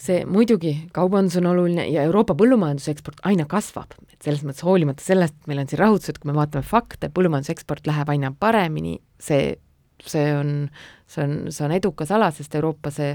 see 0.00 0.24
muidugi, 0.28 0.74
kaubandus 0.94 1.38
on 1.40 1.48
oluline 1.50 1.86
ja 1.88 2.04
Euroopa 2.04 2.36
põllumajanduseksport 2.36 3.22
aina 3.28 3.46
kasvab, 3.48 3.96
et 4.12 4.18
selles 4.24 4.44
mõttes 4.44 4.66
hoolimata 4.66 5.04
sellest, 5.04 5.38
et 5.40 5.50
meil 5.50 5.62
on 5.62 5.70
siin 5.70 5.80
rahutused, 5.80 6.20
kui 6.20 6.30
me 6.30 6.36
vaatame 6.36 6.66
fakte, 6.66 7.10
põllumajanduseksport 7.16 7.88
läheb 7.88 8.12
aina 8.12 8.32
paremini, 8.38 8.98
see, 9.22 9.56
see 10.04 10.28
on, 10.36 10.54
see 11.08 11.24
on, 11.24 11.36
see 11.48 11.68
on 11.68 11.76
edukas 11.78 12.12
ala, 12.12 12.30
sest 12.34 12.54
Euroopa 12.60 12.92
see 12.94 13.14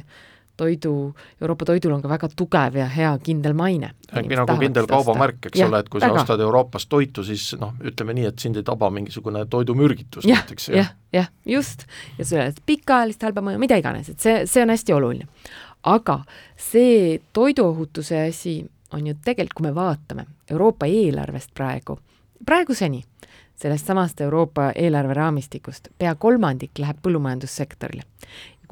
toidu, 0.61 1.13
Euroopa 1.41 1.65
toidul 1.65 1.93
on 1.95 2.01
ka 2.03 2.09
väga 2.11 2.29
tugev 2.37 2.75
ja 2.77 2.85
hea 2.91 3.11
kindel 3.23 3.55
maine. 3.57 3.93
äkki 4.11 4.37
nagu 4.37 4.57
kindel 4.59 4.89
kaubamärk, 4.89 5.47
eks 5.49 5.61
ja, 5.61 5.69
ole, 5.69 5.79
et 5.81 5.89
kui 5.89 6.01
väga. 6.01 6.17
sa 6.19 6.25
ostad 6.25 6.43
Euroopast 6.43 6.89
toitu, 6.91 7.23
siis 7.25 7.47
noh, 7.61 7.73
ütleme 7.87 8.13
nii, 8.17 8.27
et 8.29 8.43
sind 8.43 8.59
ei 8.59 8.65
taba 8.67 8.91
mingisugune 8.93 9.45
toidumürgitus 9.49 10.27
ja, 10.27 10.41
näiteks. 10.41 10.69
jah, 10.75 10.93
jah, 11.15 11.31
just. 11.49 11.87
ja 12.19 12.27
see 12.27 12.47
pikaajalist 12.65 13.25
halba 13.25 13.45
mõju, 13.47 13.61
mida 13.63 13.79
iganes, 13.81 14.11
et 14.13 14.21
see, 14.21 14.41
see 14.49 14.65
on 14.65 14.73
hästi 14.73 14.97
oluline 14.97 15.29
aga 15.83 16.23
see 16.57 17.21
toiduohutuse 17.33 18.27
asi 18.27 18.61
on 18.93 19.07
ju 19.07 19.15
tegelikult, 19.25 19.53
kui 19.57 19.67
me 19.67 19.75
vaatame 19.75 20.25
Euroopa 20.51 20.85
eelarvest 20.85 21.53
praegu, 21.53 21.99
praeguseni, 22.45 23.03
sellest 23.55 23.87
samast 23.87 24.21
Euroopa 24.21 24.71
eelarveraamistikust, 24.75 25.87
pea 25.97 26.15
kolmandik 26.15 26.79
läheb 26.79 26.97
põllumajandussektorile. 27.03 28.03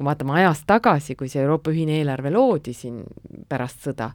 Kui 0.00 0.06
vaatame 0.08 0.32
ajas 0.38 0.62
tagasi, 0.64 1.12
kui 1.12 1.28
see 1.28 1.42
Euroopa 1.42 1.74
ühine 1.74 1.98
eelarve 1.98 2.30
loodi 2.32 2.72
siin 2.72 3.02
pärast 3.50 3.82
sõda, 3.84 4.06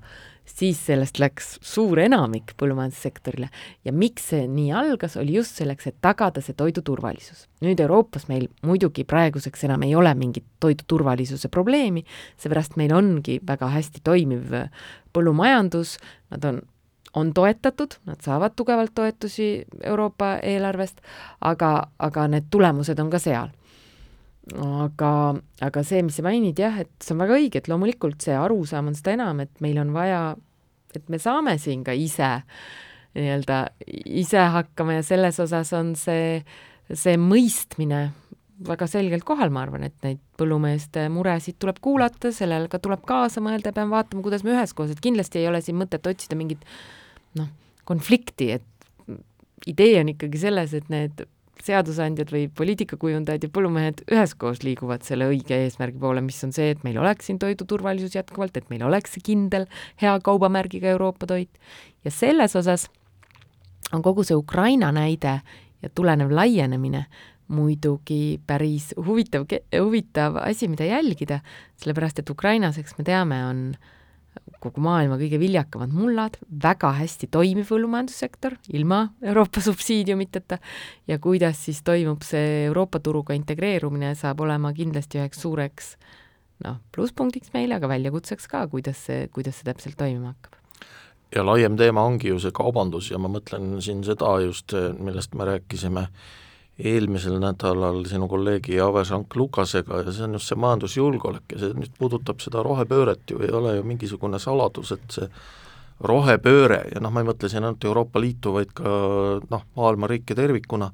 siis 0.50 0.80
sellest 0.88 1.20
läks 1.22 1.50
suur 1.62 2.00
enamik 2.02 2.56
põllumajandussektorile. 2.58 3.52
Ja 3.86 3.92
miks 3.94 4.32
see 4.32 4.48
nii 4.50 4.72
algas, 4.74 5.14
oli 5.22 5.36
just 5.38 5.60
selleks, 5.62 5.86
et 5.92 6.00
tagada 6.02 6.42
see 6.42 6.58
toidu 6.58 6.82
turvalisus. 6.82 7.46
nüüd 7.62 7.84
Euroopas 7.86 8.26
meil 8.32 8.48
muidugi 8.66 9.06
praeguseks 9.06 9.68
enam 9.68 9.86
ei 9.86 9.94
ole 9.96 10.14
mingit 10.18 10.48
toidu 10.60 10.88
turvalisuse 10.88 11.52
probleemi, 11.54 12.02
seepärast 12.42 12.80
meil 12.82 12.94
ongi 12.94 13.38
väga 13.46 13.70
hästi 13.76 14.02
toimiv 14.04 14.56
põllumajandus, 15.14 16.00
nad 16.34 16.50
on 16.50 16.64
on 17.16 17.30
toetatud, 17.32 17.94
nad 18.06 18.20
saavad 18.20 18.58
tugevalt 18.60 18.92
toetusi 18.92 19.64
Euroopa 19.84 20.34
eelarvest, 20.44 20.98
aga, 21.40 21.88
aga 22.00 22.26
need 22.28 22.50
tulemused 22.52 23.00
on 23.00 23.14
ka 23.14 23.22
seal 23.24 23.54
aga, 24.54 25.12
aga 25.66 25.84
see, 25.88 26.04
mis 26.06 26.20
sa 26.20 26.26
mainid 26.26 26.60
jah, 26.62 26.78
et 26.84 26.92
see 27.02 27.16
on 27.16 27.24
väga 27.24 27.38
õige, 27.40 27.62
et 27.62 27.70
loomulikult 27.72 28.26
see 28.26 28.36
arusaam 28.38 28.92
on 28.92 28.98
seda 28.98 29.16
enam, 29.18 29.42
et 29.42 29.64
meil 29.64 29.80
on 29.82 29.94
vaja, 29.96 30.36
et 30.96 31.10
me 31.10 31.20
saame 31.22 31.58
siin 31.62 31.86
ka 31.86 31.96
ise 31.98 32.38
nii-öelda 33.16 33.60
ise 34.12 34.44
hakkama 34.52 35.00
ja 35.00 35.06
selles 35.08 35.40
osas 35.40 35.72
on 35.78 35.94
see, 36.00 36.42
see 36.92 37.16
mõistmine 37.20 38.10
väga 38.66 38.88
selgelt 38.88 39.26
kohal, 39.28 39.52
ma 39.52 39.66
arvan, 39.66 39.84
et 39.88 39.96
neid 40.06 40.22
põllumeeste 40.40 41.08
muresid 41.12 41.58
tuleb 41.60 41.80
kuulata, 41.84 42.32
sellele 42.36 42.70
ka 42.72 42.80
tuleb 42.84 43.04
kaasa 43.08 43.44
mõelda 43.44 43.72
ja 43.72 43.76
peame 43.76 43.96
vaatama, 43.96 44.24
kuidas 44.24 44.46
me 44.46 44.54
üheskoos, 44.54 44.94
et 44.94 45.02
kindlasti 45.04 45.42
ei 45.42 45.50
ole 45.50 45.60
siin 45.64 45.80
mõtet 45.80 46.08
otsida 46.08 46.38
mingit 46.40 46.64
noh, 47.40 47.50
konflikti, 47.88 48.54
et 48.56 49.68
idee 49.68 50.00
on 50.00 50.14
ikkagi 50.14 50.40
selles, 50.40 50.76
et 50.78 50.88
need 50.94 51.26
seadusandjad 51.64 52.32
või 52.34 52.48
poliitikakujundajad 52.52 53.46
ja 53.46 53.52
põllumehed 53.54 54.04
üheskoos 54.12 54.64
liiguvad 54.66 55.06
selle 55.08 55.30
õige 55.32 55.58
eesmärgi 55.66 56.00
poole, 56.02 56.24
mis 56.26 56.42
on 56.46 56.54
see, 56.56 56.72
et 56.74 56.84
meil 56.88 57.00
oleks 57.02 57.30
siin 57.30 57.40
toiduturvalisus 57.42 58.18
jätkuvalt, 58.18 58.58
et 58.58 58.70
meil 58.74 58.84
oleks 58.88 59.16
see 59.16 59.24
kindel 59.26 59.68
hea 60.02 60.16
kaubamärgiga 60.26 60.92
Euroopa 60.96 61.30
toit. 61.32 61.62
ja 62.06 62.12
selles 62.12 62.56
osas 62.56 62.90
on 63.94 64.02
kogu 64.02 64.24
see 64.24 64.36
Ukraina 64.36 64.92
näide 64.92 65.40
ja 65.82 65.90
tulenev 65.96 66.32
laienemine 66.32 67.06
muidugi 67.48 68.40
päris 68.48 68.94
huvitav, 68.98 69.46
huvitav 69.78 70.38
asi, 70.42 70.68
mida 70.68 70.86
jälgida, 70.86 71.40
sellepärast 71.78 72.20
et 72.20 72.30
Ukrainas, 72.30 72.78
eks 72.78 72.98
me 72.98 73.06
teame, 73.06 73.44
on 73.46 73.60
äh, 73.76 73.95
kogu 74.66 74.82
maailma 74.84 75.18
kõige 75.22 75.40
viljakamad 75.42 75.94
mullad, 75.96 76.38
väga 76.64 76.92
hästi 77.00 77.30
toimiv 77.34 77.70
põllumajandussektor 77.70 78.58
ilma 78.74 79.06
Euroopa 79.24 79.64
subsiidiumiteta. 79.68 80.60
Ja 81.08 81.20
kuidas 81.24 81.64
siis 81.68 81.82
toimub 81.86 82.26
see 82.26 82.66
Euroopa 82.66 83.00
turuga 83.04 83.38
integreerumine, 83.38 84.14
saab 84.20 84.44
olema 84.46 84.74
kindlasti 84.76 85.22
üheks 85.22 85.42
suureks 85.46 85.96
noh, 86.66 86.80
plusspunktiks 86.96 87.54
meile, 87.56 87.78
aga 87.80 87.90
väljakutseks 87.92 88.48
ka, 88.52 88.66
kuidas 88.72 89.06
see, 89.08 89.28
kuidas 89.34 89.60
see 89.60 89.70
täpselt 89.70 90.00
toimima 90.00 90.34
hakkab. 90.34 90.62
Ja 91.36 91.44
laiem 91.44 91.76
teema 91.76 92.06
ongi 92.06 92.30
ju 92.30 92.40
see 92.40 92.54
kaubandus 92.56 93.10
ja 93.12 93.20
ma 93.20 93.28
mõtlen 93.32 93.80
siin 93.84 94.06
seda 94.08 94.38
just, 94.46 94.76
millest 95.02 95.34
me 95.36 95.48
rääkisime 95.50 96.06
äh, 96.06 96.34
eelmisel 96.80 97.38
nädalal 97.40 98.02
sinu 98.10 98.28
kolleegi 98.28 98.80
Ave 98.84 99.06
Sank 99.08 99.36
Lukasega 99.36 100.02
ja 100.04 100.12
see 100.12 100.26
on 100.28 100.36
just 100.36 100.52
see 100.52 100.60
majandusjulgeolek 100.60 101.56
ja 101.56 101.62
see 101.62 101.76
nüüd 101.78 101.94
puudutab 102.00 102.42
seda 102.44 102.64
rohepööret 102.66 103.32
ju, 103.32 103.40
ei 103.44 103.54
ole 103.56 103.78
ju 103.78 103.86
mingisugune 103.88 104.40
saladus, 104.44 104.92
et 104.92 105.06
see 105.20 105.30
rohepööre 106.04 106.82
ja 106.92 107.00
noh, 107.00 107.14
ma 107.16 107.24
ei 107.24 107.30
mõtle 107.30 107.50
siin 107.52 107.64
ainult 107.64 107.86
Euroopa 107.88 108.20
Liitu, 108.20 108.58
vaid 108.58 108.74
ka 108.76 108.90
noh, 109.48 109.64
maailma 109.80 110.10
riike 110.12 110.36
tervikuna, 110.36 110.92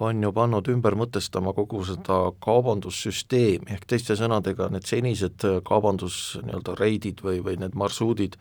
on 0.00 0.22
ju 0.22 0.30
pannud 0.32 0.70
ümber 0.72 0.96
mõtestama 0.96 1.52
kogu 1.56 1.82
seda 1.84 2.20
kaubandussüsteemi, 2.44 3.68
ehk 3.74 3.84
teiste 3.90 4.16
sõnadega 4.16 4.70
need 4.72 4.86
senised 4.88 5.44
kaubandus 5.68 6.38
nii-öelda 6.40 6.78
reidid 6.78 7.20
või, 7.24 7.42
või 7.44 7.58
need 7.60 7.76
marsruudid 7.76 8.38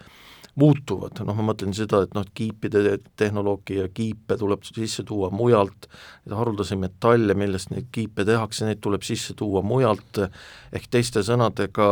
muutuvad, 0.57 1.19
noh 1.21 1.37
ma 1.37 1.51
mõtlen 1.51 1.75
seda, 1.77 2.01
et 2.05 2.15
noh, 2.17 2.25
kiipide 2.37 2.97
tehnoloogia, 3.19 3.87
kiipe 3.93 4.37
tuleb 4.39 4.65
sisse 4.65 5.05
tuua 5.05 5.29
mujalt, 5.29 5.85
haruldasi 6.31 6.79
metalle, 6.81 7.35
millest 7.37 7.69
neid 7.73 7.91
kiipe 7.93 8.25
tehakse, 8.25 8.65
neid 8.65 8.81
tuleb 8.81 9.05
sisse 9.05 9.35
tuua 9.37 9.61
mujalt, 9.65 10.23
ehk 10.73 10.89
teiste 10.91 11.21
sõnadega 11.25 11.89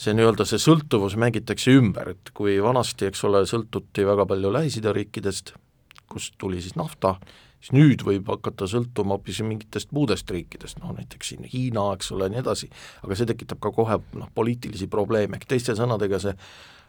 see 0.00 0.14
nii-öelda 0.16 0.46
see 0.48 0.62
sõltuvus 0.62 1.18
mängitakse 1.20 1.74
ümber, 1.76 2.14
et 2.14 2.32
kui 2.36 2.56
vanasti, 2.62 3.10
eks 3.10 3.26
ole, 3.28 3.42
sõltuti 3.48 4.06
väga 4.06 4.24
palju 4.28 4.54
Lähis-Ida 4.54 4.94
riikidest, 4.96 5.52
kust 6.10 6.38
tuli 6.40 6.62
siis 6.62 6.78
nafta, 6.78 7.16
siis 7.60 7.74
nüüd 7.76 8.06
võib 8.06 8.30
hakata 8.32 8.70
sõltuma 8.70 9.18
hoopis 9.18 9.42
mingitest 9.44 9.92
muudest 9.96 10.30
riikidest, 10.30 10.80
noh 10.80 10.94
näiteks 10.96 11.34
siin 11.34 11.44
Hiina, 11.44 11.90
eks 11.98 12.14
ole, 12.16 12.30
nii 12.32 12.40
edasi, 12.40 12.70
aga 13.04 13.18
see 13.18 13.28
tekitab 13.28 13.60
ka 13.60 13.74
kohe 13.76 13.98
noh, 14.16 14.30
poliitilisi 14.34 14.88
probleeme, 14.90 15.36
ehk 15.36 15.50
teiste 15.50 15.76
sõnadega 15.78 16.22
see 16.22 16.38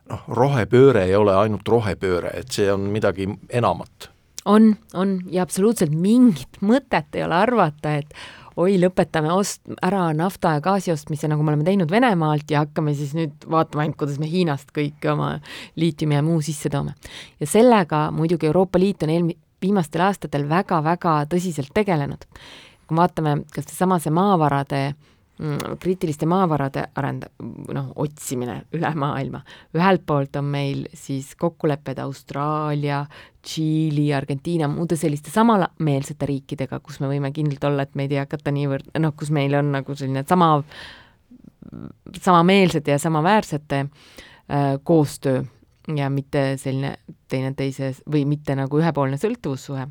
noh, 0.09 0.23
rohepööre 0.27 1.05
ei 1.05 1.15
ole 1.15 1.35
ainult 1.35 1.67
rohepööre, 1.67 2.33
et 2.41 2.51
see 2.51 2.71
on 2.71 2.89
midagi 2.93 3.29
enamat. 3.49 4.09
on, 4.45 4.75
on 4.93 5.19
ja 5.29 5.43
absoluutselt 5.43 5.91
mingit 5.93 6.61
mõtet 6.61 7.15
ei 7.15 7.23
ole 7.23 7.35
arvata, 7.35 7.95
et 8.01 8.13
oi, 8.59 8.77
lõpetame 8.81 9.31
ost-, 9.33 9.69
ära 9.83 10.07
nafta 10.17 10.55
ja 10.57 10.63
gaasi 10.63 10.91
ostmise, 10.93 11.29
nagu 11.31 11.43
me 11.43 11.53
oleme 11.53 11.67
teinud 11.67 11.91
Venemaalt 11.91 12.51
ja 12.51 12.65
hakkame 12.65 12.95
siis 12.97 13.13
nüüd 13.17 13.45
vaatama 13.49 13.85
ainult, 13.85 13.99
kuidas 14.01 14.19
me 14.21 14.29
Hiinast 14.29 14.73
kõike 14.75 15.13
oma 15.13 15.35
liitiumi 15.79 16.17
ja 16.17 16.25
muu 16.25 16.41
sisse 16.45 16.69
toome. 16.69 16.95
ja 17.39 17.47
sellega 17.47 18.09
muidugi 18.15 18.49
Euroopa 18.49 18.79
Liit 18.79 19.03
on 19.03 19.13
eelmi-, 19.13 19.37
viimastel 19.61 20.05
aastatel 20.07 20.49
väga-väga 20.49 21.21
tõsiselt 21.31 21.73
tegelenud. 21.73 22.25
kui 22.87 22.97
vaatame 22.97 23.41
kas 23.53 23.69
seesama 23.69 23.99
see 23.99 24.11
maavarade 24.11 24.81
kriitiliste 25.81 26.27
maavarade 26.29 26.83
arend-, 26.99 27.25
noh, 27.73 27.91
otsimine 28.03 28.59
üle 28.77 28.91
maailma. 28.95 29.41
ühelt 29.75 30.03
poolt 30.05 30.35
on 30.37 30.51
meil 30.53 30.83
siis 30.93 31.33
kokkulepped 31.35 31.99
Austraalia, 32.03 33.05
Tšiili, 33.41 34.11
Argentiina, 34.13 34.67
muude 34.69 34.95
selliste 34.95 35.31
samameelsete 35.33 36.27
riikidega, 36.29 36.79
kus 36.79 36.99
me 37.01 37.09
võime 37.09 37.31
kindlalt 37.33 37.63
olla, 37.71 37.87
et 37.87 37.95
meid 37.97 38.13
ei 38.13 38.21
hakata 38.21 38.53
niivõrd, 38.53 38.91
noh, 39.01 39.15
kus 39.17 39.31
meil 39.33 39.55
on 39.57 39.71
nagu 39.73 39.95
selline 39.97 40.21
sama, 40.29 40.51
samameelsete 42.19 42.93
ja 42.93 42.99
samaväärsete 43.01 43.81
äh, 43.81 44.77
koostöö 44.83 45.41
ja 45.97 46.09
mitte 46.13 46.57
selline 46.61 46.95
teineteise 47.31 47.95
või 48.11 48.27
mitte 48.29 48.55
nagu 48.55 48.77
ühepoolne 48.77 49.17
sõltuvussuhe. 49.17 49.87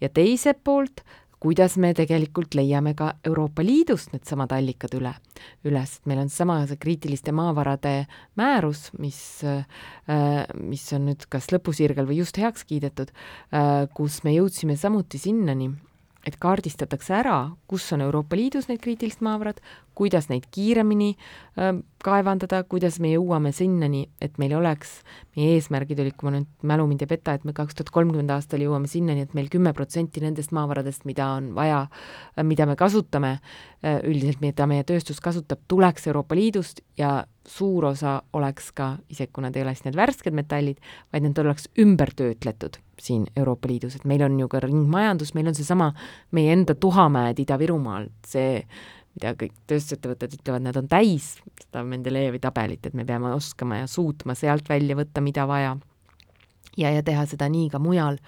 ja 0.00 0.08
teiselt 0.08 0.62
poolt 0.64 1.02
kuidas 1.42 1.76
me 1.76 1.92
tegelikult 1.96 2.56
leiame 2.56 2.94
ka 2.96 3.12
Euroopa 3.26 3.64
Liidust 3.64 4.12
needsamad 4.14 4.52
allikad 4.56 4.94
üle, 4.96 5.12
üles, 5.68 5.98
et 5.98 6.08
meil 6.08 6.22
on 6.22 6.30
seesama 6.32 6.62
see 6.68 6.80
kriitiliste 6.80 7.34
maavarade 7.36 8.06
määrus, 8.40 8.88
mis, 9.00 9.20
äh, 9.44 9.66
mis 10.56 10.86
on 10.96 11.10
nüüd 11.10 11.26
kas 11.32 11.50
lõpusirgel 11.52 12.08
või 12.08 12.22
just 12.22 12.40
heaks 12.40 12.64
kiidetud, 12.68 13.12
äh, 13.52 13.84
kus 13.96 14.22
me 14.24 14.32
jõudsime 14.36 14.78
samuti 14.80 15.20
sinnani, 15.20 15.70
et 16.26 16.40
kaardistatakse 16.42 17.14
ära, 17.20 17.38
kus 17.70 17.86
on 17.94 18.02
Euroopa 18.02 18.36
Liidus 18.36 18.70
need 18.70 18.80
kriitilised 18.82 19.22
maavarad, 19.22 19.60
kuidas 19.96 20.28
neid 20.30 20.46
kiiremini 20.52 21.14
kaevandada, 22.04 22.60
kuidas 22.68 22.98
me 23.02 23.10
jõuame 23.14 23.50
sinnani, 23.56 24.04
et 24.22 24.36
meil 24.38 24.52
oleks, 24.58 24.98
meie 25.36 25.56
eesmärgid 25.56 26.00
olid, 26.02 26.14
kui 26.18 26.28
ma 26.28 26.34
nüüd 26.36 26.66
mälu 26.68 26.84
mind 26.86 27.02
ei 27.02 27.10
peta, 27.10 27.34
et 27.34 27.46
me 27.48 27.54
kaks 27.56 27.78
tuhat 27.78 27.90
kolmkümmend 27.94 28.30
aastal 28.34 28.62
jõuame 28.62 28.90
sinnani, 28.90 29.24
et 29.26 29.34
meil 29.34 29.48
kümme 29.52 29.72
protsenti 29.76 30.22
nendest 30.22 30.52
maavaradest, 30.56 31.06
mida 31.08 31.30
on 31.38 31.50
vaja, 31.56 31.86
mida 32.46 32.68
me 32.68 32.76
kasutame 32.78 33.38
üldiselt 34.06 34.42
mida 34.44 34.68
meie 34.68 34.84
tööstus 34.86 35.20
kasutab, 35.24 35.64
tuleks 35.68 36.06
Euroopa 36.10 36.36
Liidust 36.36 36.82
ja 36.98 37.24
suur 37.46 37.88
osa 37.92 38.18
oleks 38.36 38.72
ka, 38.76 38.96
isegi 39.12 39.32
kui 39.32 39.44
nad 39.44 39.56
ei 39.56 39.64
ole 39.64 39.74
siis 39.76 39.86
need 39.86 39.98
värsked 39.98 40.34
metallid, 40.34 40.80
vaid 41.14 41.26
need 41.26 41.38
oleks 41.42 41.70
ümber 41.82 42.12
töötletud 42.16 42.80
siin 43.00 43.26
Euroopa 43.36 43.68
Liidus, 43.70 43.98
et 43.98 44.06
meil 44.08 44.24
on 44.26 44.38
ju 44.40 44.48
ka 44.50 44.60
ringmajandus, 44.64 45.34
meil 45.36 45.50
on 45.50 45.56
seesama 45.56 45.90
meie 46.36 46.54
enda 46.56 46.74
tuhamäed 46.74 47.38
Ida-Virumaal, 47.44 48.08
see 48.26 48.62
mida 49.16 49.32
kõik 49.38 49.54
tööstusettevõtted 49.70 50.36
ütlevad, 50.38 50.66
nad 50.66 50.76
on 50.78 50.88
täis 50.90 51.36
seda 51.62 51.82
Mendelejevi 51.86 52.40
tabelit, 52.44 52.84
et 52.86 52.96
me 52.96 53.06
peame 53.08 53.32
oskama 53.34 53.80
ja 53.80 53.88
suutma 53.90 54.36
sealt 54.36 54.68
välja 54.68 54.98
võtta, 54.98 55.24
mida 55.24 55.46
vaja. 55.48 55.76
ja, 56.76 56.92
ja 56.92 57.02
teha 57.02 57.24
seda 57.26 57.48
nii 57.48 57.70
ka 57.72 57.80
mujal, 57.80 58.20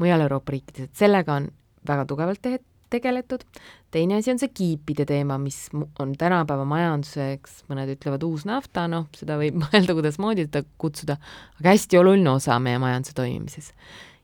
mujal 0.00 0.26
Euroopa 0.26 0.56
riikides, 0.56 0.88
et 0.88 1.04
sellega 1.04 1.36
on 1.36 1.50
väga 1.86 2.08
tugevalt 2.08 2.42
te 2.42 2.58
tegeletud. 2.90 3.44
teine 3.90 4.16
asi 4.16 4.32
on 4.32 4.38
see 4.38 4.50
kiipide 4.54 5.04
teema, 5.06 5.36
mis 5.38 5.68
on 5.98 6.14
tänapäeva 6.18 6.64
majanduseks, 6.66 7.64
mõned 7.70 7.92
ütlevad 7.94 8.24
uus 8.26 8.46
nafta, 8.48 8.86
noh, 8.90 9.08
seda 9.16 9.36
võib 9.38 9.60
mõelda 9.64 9.96
kuidasmoodi 9.98 10.48
seda 10.48 10.64
kutsuda, 10.80 11.18
aga 11.60 11.74
hästi 11.76 12.00
oluline 12.00 12.32
osa 12.32 12.58
meie 12.62 12.80
majanduse 12.82 13.14
toimimises 13.18 13.74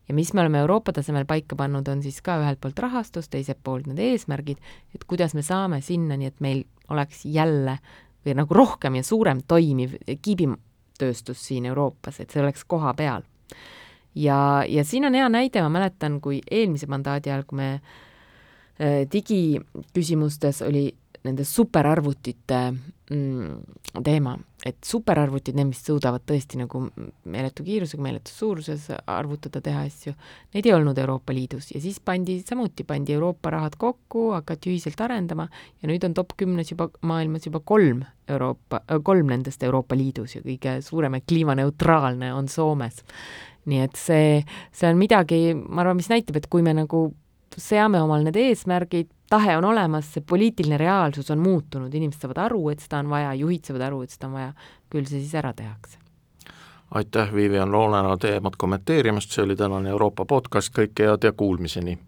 ja 0.08 0.14
mis 0.14 0.32
me 0.34 0.40
oleme 0.40 0.58
Euroopa 0.58 0.92
tasemel 0.92 1.26
paika 1.26 1.56
pannud, 1.56 1.88
on 1.88 2.02
siis 2.02 2.20
ka 2.22 2.38
ühelt 2.42 2.60
poolt 2.62 2.78
rahastus, 2.78 3.28
teiselt 3.28 3.58
poolt 3.64 3.88
need 3.90 4.00
eesmärgid, 4.02 4.60
et 4.94 5.04
kuidas 5.04 5.34
me 5.34 5.42
saame 5.42 5.80
sinnani, 5.84 6.30
et 6.30 6.40
meil 6.40 6.64
oleks 6.90 7.24
jälle 7.24 7.78
või 8.26 8.36
nagu 8.38 8.54
rohkem 8.54 8.98
ja 8.98 9.06
suurem 9.06 9.42
toimiv 9.48 9.96
kiibitööstus 10.22 11.42
siin 11.48 11.66
Euroopas, 11.70 12.20
et 12.20 12.30
see 12.30 12.42
oleks 12.42 12.64
koha 12.64 12.94
peal. 12.94 13.22
ja, 14.14 14.64
ja 14.68 14.84
siin 14.84 15.04
on 15.04 15.14
hea 15.14 15.28
näide, 15.28 15.62
ma 15.62 15.68
mäletan, 15.68 16.20
kui 16.20 16.40
eelmise 16.50 16.86
mandaadi 16.86 17.30
ajal, 17.30 17.44
kui 17.46 17.58
me 17.58 17.72
äh, 17.74 19.02
digiküsimustes 19.12 20.62
oli 20.62 20.90
nende 21.26 21.44
superarvutite 21.46 22.58
mm, 23.10 24.00
teema, 24.04 24.34
et 24.66 24.78
superarvutid, 24.84 25.56
need, 25.56 25.68
mis 25.70 25.80
suudavad 25.86 26.24
tõesti 26.26 26.58
nagu 26.58 26.82
meeletu 27.30 27.64
kiirusega, 27.66 28.02
meeletus 28.02 28.38
suuruses 28.40 28.88
arvutada, 29.10 29.62
teha 29.64 29.84
asju, 29.86 30.14
neid 30.54 30.66
ei 30.66 30.74
olnud 30.74 30.98
Euroopa 30.98 31.34
Liidus 31.36 31.70
ja 31.74 31.80
siis 31.82 32.00
pandi 32.04 32.38
samuti, 32.46 32.86
pandi 32.88 33.14
Euroopa 33.16 33.52
rahad 33.54 33.78
kokku, 33.78 34.28
hakati 34.36 34.72
ühiselt 34.72 35.02
arendama 35.04 35.48
ja 35.82 35.90
nüüd 35.90 36.06
on 36.08 36.16
top 36.16 36.36
kümnes 36.40 36.72
juba 36.72 36.88
maailmas 37.06 37.46
juba 37.46 37.62
kolm 37.64 38.02
Euroopa, 38.28 38.82
kolm 39.06 39.30
nendest 39.34 39.62
Euroopa 39.66 39.98
Liidus 39.98 40.38
ja 40.38 40.44
kõige 40.46 40.78
suurem 40.86 41.18
ja 41.18 41.26
kliimaneutraalne 41.26 42.32
on 42.34 42.50
Soomes. 42.50 43.04
nii 43.66 43.80
et 43.82 43.96
see, 43.98 44.42
see 44.70 44.86
on 44.86 44.98
midagi, 44.98 45.50
ma 45.54 45.82
arvan, 45.82 45.98
mis 45.98 46.10
näitab, 46.10 46.36
et 46.38 46.46
kui 46.50 46.62
me 46.62 46.70
nagu 46.76 47.08
seame 47.58 47.98
omal 48.02 48.22
need 48.26 48.36
eesmärgid, 48.38 49.08
tahe 49.30 49.56
on 49.56 49.64
olemas, 49.64 50.12
see 50.14 50.24
poliitiline 50.26 50.78
reaalsus 50.78 51.30
on 51.30 51.38
muutunud, 51.38 51.94
inimesed 51.94 52.20
saavad 52.22 52.42
aru, 52.46 52.68
et 52.70 52.82
seda 52.84 53.02
on 53.02 53.10
vaja, 53.10 53.34
juhid 53.34 53.64
saavad 53.66 53.86
aru, 53.88 54.02
et 54.02 54.14
seda 54.14 54.30
on 54.30 54.36
vaja, 54.38 54.52
küll 54.90 55.06
see 55.06 55.20
siis 55.20 55.34
ära 55.34 55.52
tehakse. 55.52 55.98
aitäh, 56.94 57.32
Vivian 57.34 57.72
Loonena 57.72 58.16
teemat 58.16 58.56
kommenteerimast, 58.56 59.30
see 59.30 59.44
oli 59.44 59.56
tänane 59.56 59.90
Euroopa 59.90 60.24
podcast, 60.24 60.74
kõike 60.74 61.10
head 61.10 61.24
ja 61.24 61.32
kuulmiseni! 61.32 61.98